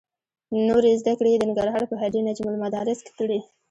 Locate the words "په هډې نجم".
1.87-2.47